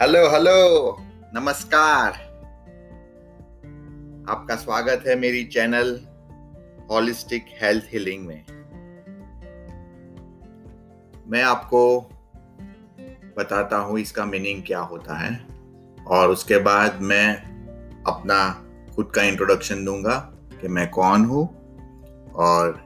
[0.00, 0.96] Hello hello,
[1.34, 2.12] नमस्कार।
[4.30, 5.90] आपका स्वागत है मेरी चैनल
[6.90, 8.44] हॉलिस्टिक हेल्थ हीलिंग में।
[11.28, 12.00] मैं आपको
[13.38, 15.32] बताता हूँ इसका मीनिंग क्या होता है,
[16.06, 17.34] और उसके बाद मैं
[18.04, 18.40] अपना
[18.96, 20.16] खुद का इंट्रोडक्शन दूँगा
[20.60, 21.46] कि मैं कौन हूँ,
[22.34, 22.80] और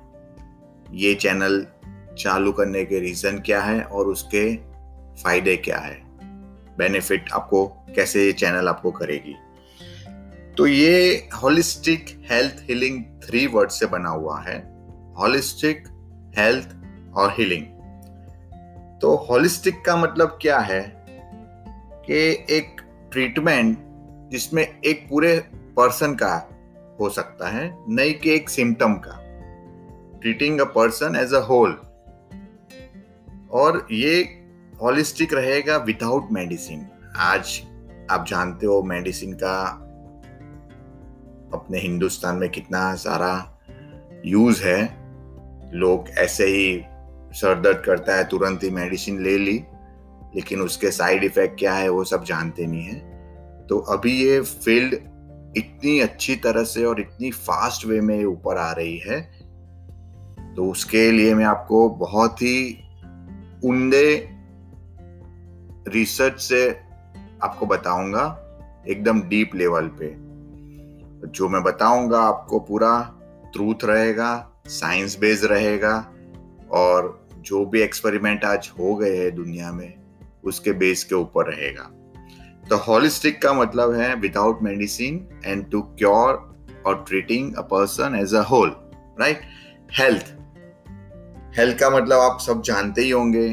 [0.93, 1.67] ये चैनल
[2.19, 4.56] चालू करने के रीज़न क्या है, और उसके
[5.23, 6.02] फ़ायदे क्या है।
[6.78, 9.34] बेनिफिट आपको, कैसे ये चैनल आपको करेगी।
[10.55, 14.59] तो ये holistic health healing three word से बना हुआ है।
[15.18, 15.84] होलिस्टिक
[16.38, 16.68] हेल्थ
[17.15, 17.66] और हीलिंग
[19.01, 21.05] तो होलिस्टिक का मतलब क्या है?
[22.06, 22.80] कि एक
[23.12, 23.79] ट्रीटमेंट
[24.30, 25.38] जिसमें एक पूरे
[25.77, 26.48] पर्सन का
[27.01, 29.20] हो सकता है, नहीं कि एक सिम्टम का।
[30.20, 31.70] Treating a person as a whole
[33.51, 34.23] और ये
[34.83, 37.62] हॉलिस्टिक रहेगा विदाउट मेडिसिन आज
[38.10, 39.66] आप जानते हो मेडिसिन का
[41.54, 43.60] अपने हिंदुस्तान में कितना सारा
[44.26, 44.82] यूज़ है।
[45.74, 46.82] लोग ऐसे ही
[47.32, 49.65] सर दर्द करता है, तुरंत ही मेडिसिन ले ली,
[50.37, 53.01] लेकिन उसके साइड इफ़ेक्ट क्या है वो सब जानते नहीं है।
[53.66, 54.95] तो अभी ये फ़ील्ड
[55.56, 59.21] इतनी अच्छी तरह से और इतनी फास्ट वे में ऊपर आ रही है।
[60.54, 62.79] तो उसके लिए मैं आपको बहुत ही
[63.65, 64.34] उमदे
[65.88, 66.69] रिसर्च से
[67.43, 68.25] आपको बताऊँगा,
[68.88, 70.12] एकदम डीप लेवल पे।
[71.28, 72.93] जो मैं बताऊँगा, आपको पूरा
[73.53, 74.31] ट्रूथ रहेगा
[74.66, 75.97] साइंस बेस्ड रहेगा,
[76.71, 79.93] और जो भी एक्सपेरिमेंट आज हो गए हैं दुनिया में,
[80.44, 81.91] उसके बेस के ऊपर रहेगा।
[82.69, 86.55] तो हॉलिस्टिक का मतलब है without medicine and to cure
[86.87, 88.75] और treating a person as a whole
[89.21, 89.41] right
[89.99, 90.32] health
[91.56, 93.49] health का मतलब आप सब जानते ही होंगे,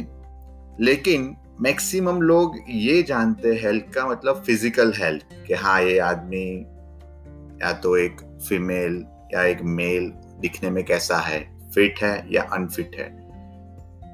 [0.80, 6.46] लेकिन मैक्सिमम लोग ये जानते हैं हेल्थ का मतलब फ़िज़िकल हेल्थ कि हाँ ये आदमी
[7.64, 9.04] या तो एक फीमेल
[9.34, 10.10] या एक मेल
[10.40, 11.40] दिखने में कैसा है
[11.76, 13.10] फिट है या अनफिट है।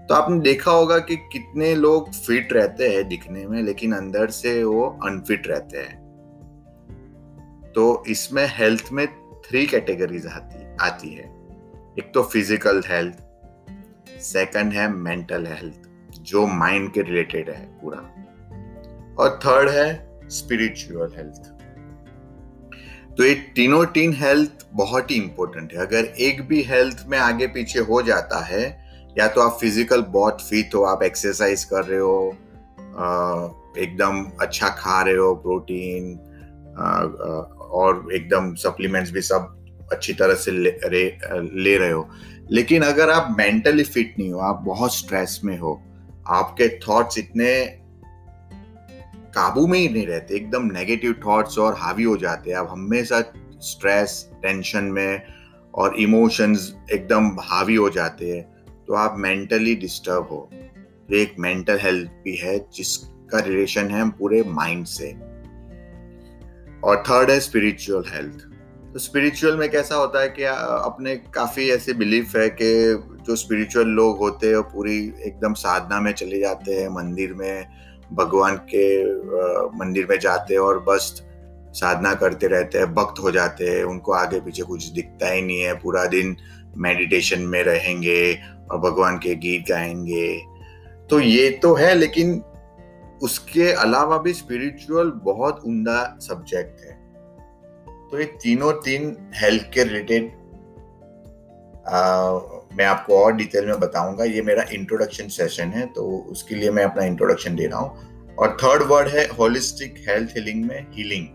[0.07, 4.63] तो आपने देखा होगा कि कितने लोग फिट रहते हैं दिखने में, लेकिन अंदर से
[4.63, 5.95] वो अनफिट रहते हैं।
[7.75, 9.07] तो इसमें हेल्थ में
[9.47, 11.25] थ्री कैटेगरीज आती आती है।
[11.99, 13.16] एक तो फ़िज़िकल हेल्थ
[14.22, 15.86] सेकंड है मेंटल हेल्थ
[16.27, 17.97] जो माइंड के रिलेटेड है पूरा।
[19.19, 19.89] और थर्ड है
[20.29, 21.53] स्पिरिचुअल हेल्थ
[23.17, 27.47] तो ये तीनों तीन हेल्थ बहुत ही इंपॉर्टेंट है। अगर एक भी हेल्थ में आगे
[27.47, 28.66] पीछे हो जाता है
[29.19, 32.37] या तो आप फ़िज़िकल बहुत फिट हो आप एक्सरसाइज कर रहे हो
[33.77, 36.13] एकदम अच्छा खा रहे हो प्रोटीन
[37.71, 39.53] और एकदम सप्लीमेंट्स भी सब
[39.91, 40.71] अच्छी तरह से ले,
[41.63, 42.07] ले रहे हो।
[42.51, 45.73] लेकिन अगर आप मेंटली फिट नहीं हो आप बहुत स्ट्रेस में हो
[46.27, 47.65] आपके थॉट्स इतने
[49.35, 53.21] काबू में ही नहीं रहते, एकदम नेगेटिव थॉट्स और हावी हो जाते हैं। आप हमेशा
[53.59, 55.21] स्ट्रेस टेंशन में
[55.75, 58.43] और इमोशंस एकदम हावी हो जाते हैं।
[58.87, 60.49] तो आप मेंटली डिस्टर्ब हो।
[61.09, 65.11] तो एक मेंटल हेल्थ भी है जिसका रिलेशन है पूरे माइंड से।
[66.83, 68.56] और थर्ड है स्पिरिचुअल हेल्थ
[68.93, 72.67] तो स्पिरिचुअल में कैसा होता है कि अपने काफ़ी ऐसे बिलीफ है कि
[73.27, 77.67] जो स्पिरिचुअल लोग होते हैं, वो पूरी एकदम साधना में चले जाते हैं, मंदिर में,
[78.13, 79.05] भगवान के
[79.77, 81.23] मंदिर में जाते हैं और बस
[81.73, 85.61] साधना करते रहते हैं, भक्त हो जाते हैं, उनको आगे पीछे कुछ दिखता ही नहीं
[85.61, 86.37] है, पूरा दिन
[86.77, 88.39] मेडिटेशन में रहेंगे
[88.71, 90.41] और भगवान के गीत गाएँगे।
[91.09, 92.41] तो ये तो है, लेकिन
[93.21, 96.97] उसके अलावा भी स्पिरिचुअल बहुत उमदा सब्जेक्ट है।
[98.12, 100.31] तो ये तीनों तीन हेल्थ के रिलेटेड
[102.78, 106.84] मैं आपको और डिटेल में बताऊँगा। ये मेरा इंट्रोडक्शन सेशन है तो उसके लिए मैं
[106.84, 111.28] अपना इंट्रोडक्शन दे रहा हूँ। और थर्ड वर्ड है होलिस्टिक हेल्थ हीलिंग में हीलिंग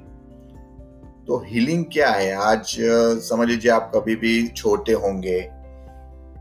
[1.27, 2.33] तो हीलिंग क्या है?
[2.35, 2.77] आज,
[3.23, 5.41] समझ लीजिए आप कभी भी छोटे होंगे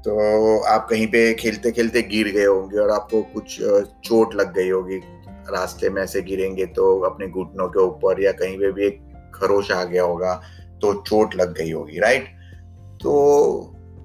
[0.05, 3.57] तो आप कहीं पे खेलते खेलते गिर गए होंगे और आपको कुछ
[4.05, 4.97] चोट लग गई होगी।
[5.51, 8.99] रास्ते में ऐसे गिरेंगे तो अपने घुटनों के ऊपर या कहीं पे भी एक
[9.41, 10.33] खरोश आ गया होगा
[10.81, 12.27] तो चोट लग गई होगी राइट
[13.01, 13.11] तो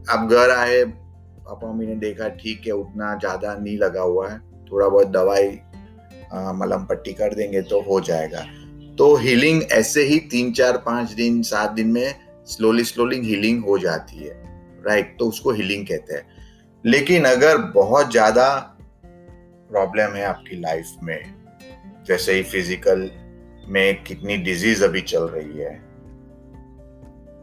[0.06, 4.38] अब घर आए, पापा मम्मी ने देखा, ठीक है, उतना ज़्यादा नहीं लगा हुआ है,
[4.66, 5.48] थोड़ा बहुत दवाई
[6.54, 8.44] मलम पट्टी कर देंगे तो हो जाएगा।
[8.98, 12.14] तो हीलिंग ऐसे ही तीन, चार, पाँच दिन, सात दिन में
[12.46, 14.34] स्लोली स्लोली हीलिंग हो जाती है
[14.86, 16.26] राइट तो उसको हीलिंग कहते हैं।
[16.84, 18.48] लेकिन अगर बहुत ज़्यादा
[19.70, 21.34] प्रॉब्लम है आपकी लाइफ में,
[22.08, 23.10] जैसे ही फ़िज़िकल
[23.68, 25.80] में कितनी डिज़ीज़ अभी चल रही है।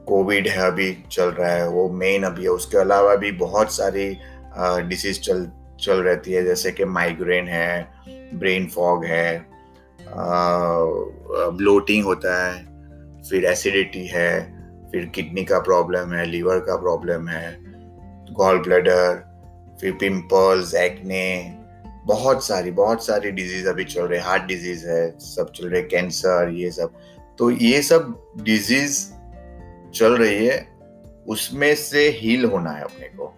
[0.07, 4.17] कोविड है अभी, चल रहा है। वो मेन अभी है। उसके अलावा भी बहुत सारी
[4.87, 5.47] डिज़ीज़ चल
[5.81, 7.87] चल रहती है। जैसे कि माइग्रेन है
[8.33, 9.45] ब्रेन फॉग है
[11.57, 12.65] ब्लोटिंग होता है,
[13.23, 14.31] फिर एसिडिटी है,
[14.91, 17.57] फिर किडनी का प्रॉब्लम है लीवर का प्रॉब्लम है
[18.33, 19.23] गॉल ब्लडर
[19.81, 21.57] फिर पिंपल्स एक्ने
[22.05, 26.49] बहुत सारी बहुत सारी डिज़ीज़ अभी चल रहे हार्ट डिज़ीज़ है, सब चल रहे कैंसर
[26.53, 26.93] ये सब।
[27.39, 28.99] तो ये सब डिज़ीज़
[29.93, 30.67] चल रही है,
[31.27, 33.33] उसमें से हील होना है अपने को।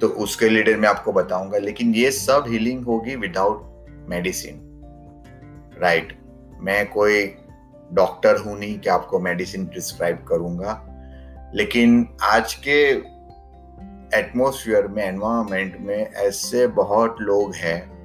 [0.00, 4.60] तो उसके रिलेटेड मैं आपको बताऊँगा, लेकिन ये सब हीलिंग होगी विदाउट मेडिसिन
[5.78, 6.12] राइट
[6.60, 7.26] मैं कोई
[7.92, 10.82] डॉक्टर हूँ नहीं कि आपको मेडिसिन प्रिस्क्राइब करूँगा।
[11.54, 12.94] लेकिन आज के
[14.14, 17.96] एटमोसफियर में एनवायरमेंट में ऐसे बहुत लोग हैं।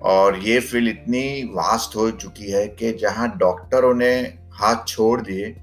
[0.00, 5.56] और ये फ़ील्ड इतनी वास्ट हो चुकी है कि जहाँ डॉक्टरों ने हाथ छोड़ दिए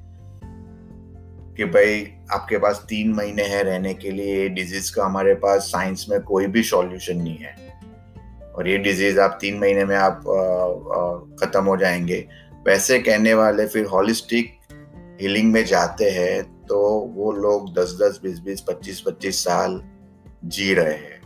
[1.57, 5.61] कि भाई, आपके पास तीन महीने हैं रहने के लिए, ये डिज़ीज़ का हमारे पास
[5.61, 7.55] साइंस में कोई भी सॉल्यूशन नहीं है।
[8.55, 10.19] और ये डिज़ीज़ आप तीन महीने में आप
[11.43, 12.27] खत्म हो जाएँगे।
[12.67, 14.59] वैसे कहने वाले फिर हॉलिस्टिक
[15.21, 19.83] हीलिंग में जाते हैं तो वो लोग दस दस बीस बीस पच्चीस पच्चीस साल
[20.45, 21.19] जी रहे हैं।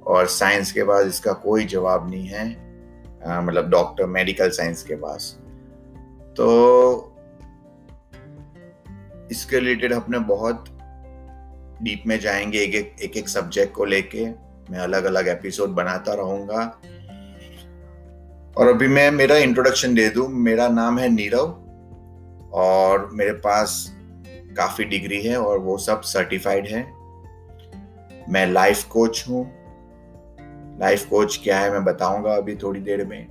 [0.00, 2.48] और साइंस के पास इसका कोई जवाब नहीं है।
[3.44, 5.38] मतलब डॉक्टर मेडिकल साइंस के पास।
[6.36, 7.16] तो
[9.30, 10.64] इसके रिलेटेड अपने बहुत
[11.82, 14.24] डीप में जाएँगे एक एक एक, एक सब्जेक्ट को लेके।
[14.70, 16.62] मैं अलग अलग एपिसोड बनाता रहूँगा।
[18.56, 21.60] और अभी मैं मेरा इंट्रोडक्शन दे दूँ। मेरा नाम है नीरव
[22.52, 23.96] और मेरे पास
[24.54, 26.82] काफ़ी डिग्री है और वो सब सर्टिफाइड है।
[28.28, 29.44] मैं लाइफ कोच हूँ।
[30.80, 33.26] लाइफ कोच क्या है मैं बताऊँगा अभी थोड़ी देर में।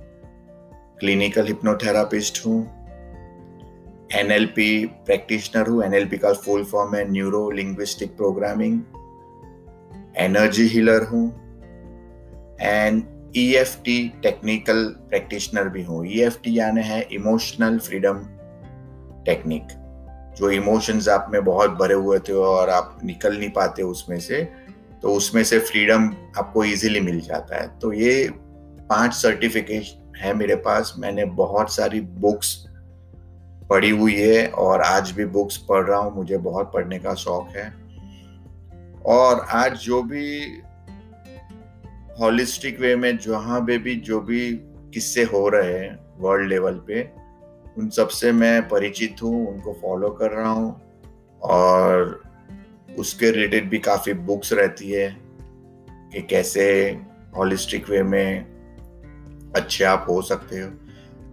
[1.00, 2.60] क्लिनिकल हिप्नोथेरापिस्ट हूँ।
[4.14, 8.80] एनएलपी प्रैक्टिशनर हूँ। एनएलपी का फुल फॉर्म है neuro linguistic programming
[10.16, 11.26] energy healer हूँ
[12.60, 13.02] एंड
[13.36, 18.18] ईएफटी टेक्निकल प्रैक्टिशनर भी हूँ। ईएफटी e यानी है इमोशनल फ्रीडम
[19.26, 19.72] टेक्निक
[20.36, 24.42] जो इमोशंस आप में बहुत भरे हुए थे और आप निकल नहीं पाते उसमें से
[25.02, 26.04] तो उसमें से फ्रीडम
[26.38, 28.30] आपको इजीली मिल जाता है। तो ये
[28.90, 32.64] पाँच सर्टिफिकेशन है मेरे पास। मैंने बहुत सारी बुक्स
[33.70, 37.48] पढ़ी हुई है और आज भी बुक्स पढ़ रहा हूँ। मुझे बहुत पढ़ने का शौक
[37.56, 37.72] है।
[39.06, 40.40] और आज जो भी
[42.20, 44.50] हॉलिस्टिक वे में, जहाँ पे भी जो भी
[44.94, 47.23] किस्से हो रहे हैं वर्ल्ड लेवल पे
[47.78, 50.80] उन सबसे मैं परिचित हूँ, उनको फॉलो कर रहा हूँ
[51.42, 52.22] और
[52.98, 55.08] उसके रिलेटेड भी काफ़ी बुक्स रहती है
[56.12, 56.64] कि कैसे
[57.36, 60.68] हॉलिस्टिक वे में अच्छे आप हो सकते हो।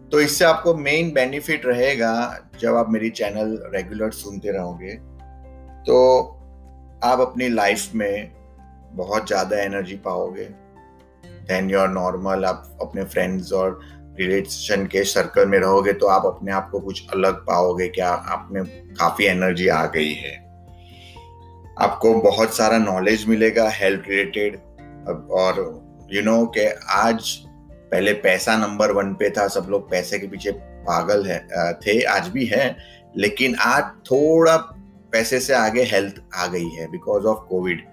[0.10, 2.14] तो इससे आपको मेन बेनिफिट रहेगा
[2.60, 4.96] जब आप मेरी चैनल रेगुलर सुनते रहोगे।
[5.86, 6.22] तो
[7.04, 8.32] आप अपनी लाइफ में
[8.94, 10.46] बहुत ज़्यादा एनर्जी पाओगे।
[11.24, 13.80] देन योर नॉर्मल आप अपने फ्रेंड्स और
[14.20, 18.48] रिलेशन के सर्कल में रहोगे तो आप अपने आप को कुछ अलग पाओगे क्या आप
[18.52, 18.64] में
[18.94, 20.34] काफ़ी एनर्जी आ गई है।
[21.80, 24.58] आपको बहुत सारा नॉलेज मिलेगा हेल्थ रिलेटेड
[25.32, 25.60] और
[26.14, 27.32] यू नो के आज
[27.92, 30.52] पहले पैसा नंबर वन पे था, सब लोग पैसे के पीछे
[30.84, 31.40] पागल है
[31.74, 32.76] थे, आज भी है,
[33.18, 34.58] लेकिन आज थोड़ा
[35.12, 37.84] पैसे से आगे हेल्थ आ गई है बिकॉज़ ऑफ़ कोविड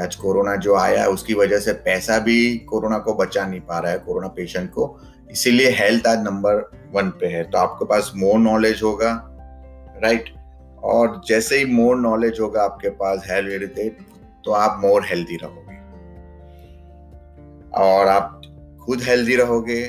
[0.00, 3.78] आज कोरोना जो आया है, उसकी वजह से पैसा भी कोरोना को बचा नहीं पा
[3.78, 5.00] रहा है, कोरोना पेशेंट को।
[5.30, 6.54] इसीलिए हेल्थ आज नंबर
[6.92, 9.10] वन पे है। तो आपके पास मोर नॉलेज होगा
[10.02, 10.28] राइट
[10.84, 13.96] और जैसे ही मोर नॉलेज होगा आपके पास हेल्थ रिलेटेड
[14.44, 15.80] तो आप मोर हेल्दी रहोगे।
[17.82, 18.40] और आप
[18.84, 19.82] खुद हेल्दी रहोगे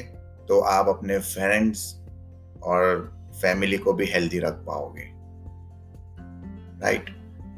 [0.48, 1.84] तो आप अपने फ्रेंड्स
[2.64, 3.12] और
[3.42, 5.10] फैमिली को भी हेल्दी रख पाओगे।
[6.84, 7.10] राइट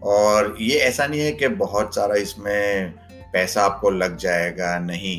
[0.06, 2.94] और ये ऐसा नहीं है कि बहुत सारा इसमें
[3.34, 5.18] पैसा आपको लग जाएगा, नहीं।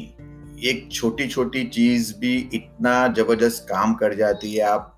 [0.62, 4.92] एक छोटी छोटी चीज़ भी इतना ज़बरदस्त काम कर जाती है, आप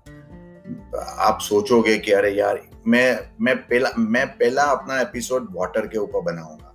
[1.19, 6.21] आप सोचोगे कि अरे यार, मैं मैं पहला मैं पहला अपना एपिसोड वाटर के ऊपर
[6.21, 6.73] बनाऊँगा।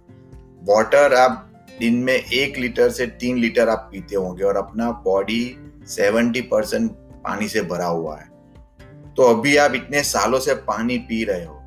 [0.65, 5.57] वाटर आप दिन में एक लीटर से तीन लीटर आप पीते होंगे और अपना बॉडी
[5.89, 6.91] सेवेंटी परसेंट
[7.25, 8.33] पानी से भरा हुआ है।
[9.15, 11.61] तो अभी आप इतने सालों से पानी पी रहे हो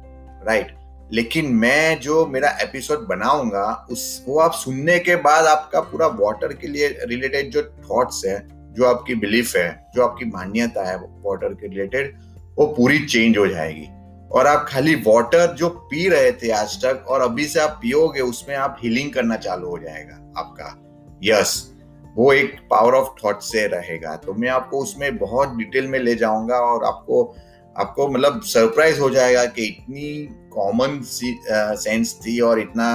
[0.48, 0.77] राइट
[1.14, 6.54] लेकिन मैं जो मेरा एपिसोड बनाऊँगा, उस, वो आप सुनने के बाद आपका पूरा वाटर
[6.54, 11.54] के लिए रिलेटेड जो थॉट्स है, जो आपकी बिलीफ है, जो आपकी मान्यता है वाटर
[11.54, 12.20] के रिलेटेड
[12.58, 13.88] वो पूरी चेंज हो जाएगी।
[14.32, 18.22] और आप खाली वाटर जो पी रहे थे आज तक और अभी से आप पियोगे,
[18.22, 20.84] उसमें आप हीलिंग करना चालू हो जाएगा आपका।
[21.24, 21.74] यस
[22.16, 26.16] वो एक पावर ऑफ़ थॉट से रहेगा। तो मैं आपको उसमें बहुत डिटेल में ले
[26.16, 27.36] जाऊँगा और आपको
[27.78, 30.12] आपको मतलब सरप्राइज़ हो जाएगा कि इतनी
[30.54, 32.88] कॉमन सेंस थी और इतना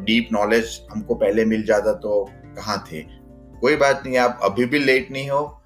[0.00, 2.24] डीप नॉलेज हमको पहले मिल जाता तो
[2.56, 3.02] कहाँ थे?
[3.60, 5.60] कोई बात नहीं आप अभी भी लेट नहीं हो।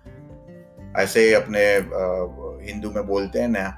[0.98, 1.64] ऐसे ही अपने
[2.66, 3.68] हिंदू में बोलते हैं ना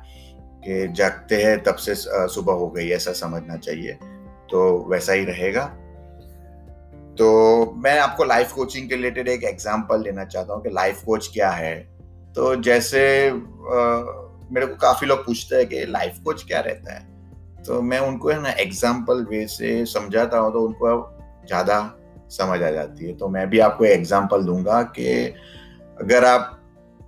[0.64, 3.93] कि जागते हैं तब से सुबह हो गई ऐसा समझना चाहिए।
[4.50, 5.64] तो वैसा ही रहेगा।
[7.19, 7.26] तो
[7.76, 11.50] मैं आपको लाइफ कोचिंग के रिलेटेड एक एग्जांपल लेना चाहता हूँ कि लाइफ कोच क्या
[11.50, 11.75] है।
[12.35, 17.07] तो जैसे आ, मेरे को काफ़ी लोग पूछते हैं कि लाइफ कोच क्या रहता है?
[17.65, 20.97] तो मैं उनको है ना एग्ज़ाम्पल वे से समझाता हूँ तो उनको
[21.47, 21.79] ज़्यादा
[22.31, 25.15] समझ आ जाती है। तो मैं भी आपको एग्ज़ाम्पल दूँगा कि
[25.99, 26.61] अगर आप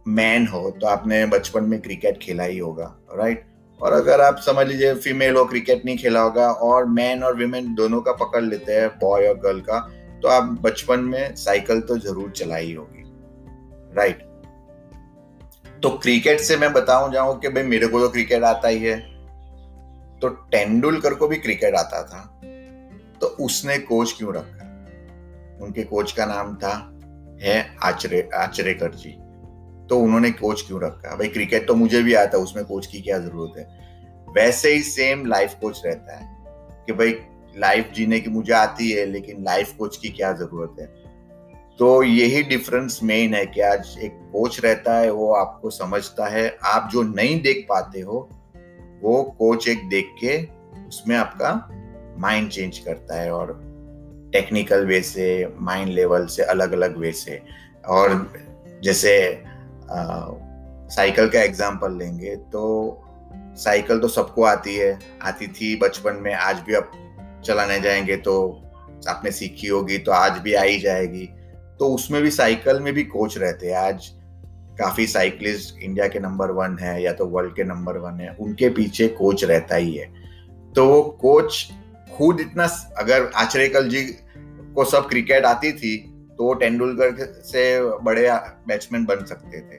[0.09, 3.45] मैन हो तो आपने बचपन में क्रिकेट खेला ही होगा राइट
[3.81, 7.75] और अगर आप समझ लीजिए फीमेल हो क्रिकेट नहीं खेला होगा, और मैन और वीमेन
[7.75, 9.79] दोनों का पकड़ लेते हैं बॉय और गर्ल का
[10.23, 13.03] तो आप बचपन में साइकिल तो ज़रूर चलाई होगी
[13.97, 14.23] राइट
[15.87, 19.01] तो क्रिकेट से मैं बताऊँ जाऊँ कि भाई मेरे को तो क्रिकेट आता ही है।
[20.21, 22.41] तो तेंदुलकर को भी क्रिकेट आता था।
[23.21, 24.65] तो उसने कोच क्यों रखा?
[25.65, 26.99] उनके कोच का नाम था,
[27.43, 29.11] है आचरे, आचरेकर जी।
[29.87, 31.17] तो उन्होंने कोच क्यों रखा?
[31.17, 33.65] भाई क्रिकेट तो मुझे भी आता, उसमें कोच की क्या ज़रूरत है?
[34.29, 36.37] वैसे ही सेम लाइफ कोच रहता है
[36.87, 37.11] कि भाई
[37.57, 41.06] लाइफ जीने की मुझे आती है, लेकिन लाइफ कोच की क्या ज़रूरत है?
[41.79, 46.49] तो यही डिफरेंस मेन है कि आज एक कोच रहता है, वो आपको समझता है।
[46.65, 48.29] आप जो नहीं देख पाते हो,
[49.03, 50.37] वो कोच एक देख के
[50.89, 51.53] उसमें आपका
[52.19, 53.53] माइंड चेंज करता है और
[54.33, 55.27] टेक्निकल वे से
[55.61, 57.41] माइंड लेवल से अलग अलग वे से।
[57.89, 58.33] और
[58.83, 59.43] जैसे
[60.91, 63.03] साइकिल का एग्जांपल लेंगे तो
[63.59, 66.93] साइकिल तो सबको आती है। आती थी बचपन में, आज भी आप
[67.45, 68.63] चलाने जाएँगे तो
[69.09, 71.29] आपने सीखी होगी तो आज भी आई जाएगी।
[71.79, 74.09] तो उसमें भी साइकिल में भी कोच रहते हैं। आज
[74.79, 78.69] काफ़ी साइकिलिस्ट इंडिया के नंबर वन है या तो वर्ल्ड के नंबर वन है, उनके
[78.69, 80.13] पीछे कोच रहता ही है।
[80.73, 81.69] तो वो कोच
[82.17, 82.65] खुद इतना
[82.99, 84.03] अगर आचरेकल जी
[84.75, 85.97] को सब क्रिकेट आती थी
[86.39, 88.29] तो वो तेंदुलकर से बड़े
[88.69, 89.79] बैट्समैन बन सकते थे।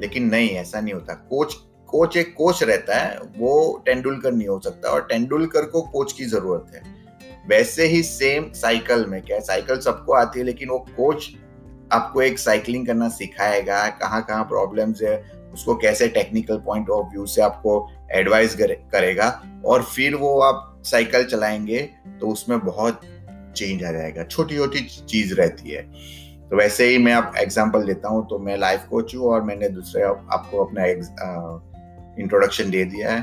[0.00, 1.54] लेकिन नहीं, ऐसा नहीं होता। कोच
[1.88, 6.24] कोच एक कोच रहता है, वो तेंदुलकर नहीं हो सकता और तेंदुलकर को कोच की
[6.24, 6.99] ज़रूरत है।
[7.48, 11.30] वैसे ही सेम साइकिल में क्या साइकिल सबको आती है लेकिन वो कोच
[11.92, 17.26] आपको एक साइकिलिंग करना सिखाएगा कहाँ कहाँ प्रॉब्लम्स है उसको कैसे टेक्निकल पॉइंट ऑफ़ व्यू
[17.26, 23.00] से आपको एडवाइस करेगा और फिर वो आप साइकिल चलाएँगे तो उसमें बहुत
[23.56, 25.82] चेंज आ जाएगा छोटी छोटी चीज़ रहती है।
[26.50, 29.68] तो वैसे ही मैं आप एग्जांपल देता हूँ तो मैं लाइफ कोच हूँ और मैंने
[29.68, 30.84] दूसरे आप, आपको अपना
[32.22, 33.20] इंट्रोडक्शन दे दिया है।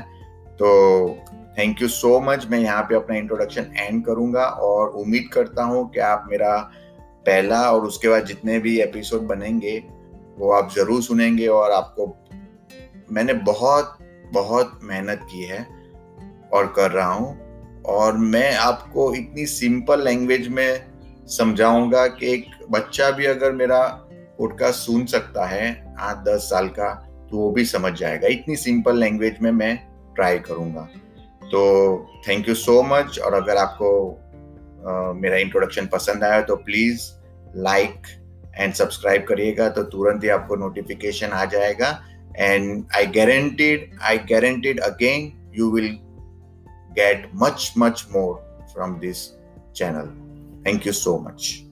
[0.58, 1.18] तो
[1.58, 5.88] थैंक यू सो मच मैं यहाँ पे अपना इंट्रोडक्शन एंड करूँगा और उम्मीद करता हूँ
[5.90, 6.56] कि आप मेरा
[7.26, 9.78] पहला और उसके बाद जितने भी एपिसोड बनेंगे,
[10.38, 12.06] वो आप ज़रूर सुनेंगे और आपको
[13.12, 13.98] मैंने बहुत
[14.32, 15.66] बहुत मेहनत की है
[16.52, 20.86] और कर रहा हूँ। और मैं आपको इतनी सिंपल लैंग्वेज में
[21.28, 23.82] समझाऊँगा कि एक बच्चा भी अगर मेरा
[24.38, 26.94] पॉडकास्ट सुन सकता है, आठ, दस साल का
[27.30, 29.76] तो वो भी समझ जाएगा। इतनी सिंपल लैंग्वेज में मैं
[30.16, 30.88] ट्राई करूँगा।
[31.52, 31.62] तो
[32.28, 33.90] थैंक यू सो मच और अगर आपको
[34.78, 37.10] uh, मेरा इंट्रोडक्शन पसंद आया तो प्लीज़
[37.56, 38.06] लाइक
[38.56, 41.88] एंड सब्सक्राइब करिएगा तो तुरंत ही आपको नोटिफिकेशन आ जाएगा.
[42.38, 45.88] And I guaranteed I guaranteed again you will
[47.00, 48.34] get much much more
[48.74, 49.28] from this
[49.76, 50.12] channel
[50.66, 51.67] thank you so much.